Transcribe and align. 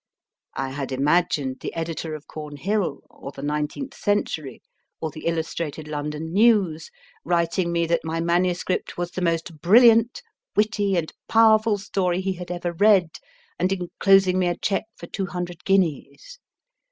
I 0.55 0.69
had 0.71 0.91
imagined 0.91 1.57
the 1.61 1.75
editor 1.75 2.15
of 2.15 2.25
Cornhill, 2.25 3.01
or 3.11 3.31
the 3.31 3.43
Nineteenth 3.43 3.93
Century, 3.95 4.59
or 4.99 5.11
The 5.11 5.27
Illus 5.27 5.53
trated 5.53 5.87
London 5.87 6.33
Neivs 6.33 6.89
writing 7.23 7.71
me 7.71 7.85
that 7.85 8.01
my 8.03 8.19
manuscript 8.19 8.97
was 8.97 9.11
the 9.11 9.21
most 9.21 9.61
brilliant, 9.61 10.23
witty, 10.55 10.97
and 10.97 11.13
powerful 11.29 11.77
story 11.77 12.19
he 12.19 12.33
had 12.33 12.49
ever 12.49 12.73
read, 12.73 13.11
and 13.59 13.71
enclosing 13.71 14.39
me 14.39 14.47
a 14.47 14.57
cheque 14.57 14.89
for 14.97 15.05
two 15.05 15.27
hundred 15.27 15.63
guineas. 15.65 16.39